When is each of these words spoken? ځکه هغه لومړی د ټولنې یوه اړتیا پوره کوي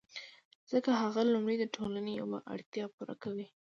ځکه 0.71 0.89
هغه 1.01 1.21
لومړی 1.33 1.55
د 1.59 1.65
ټولنې 1.75 2.11
یوه 2.21 2.37
اړتیا 2.53 2.85
پوره 2.95 3.15
کوي 3.23 3.47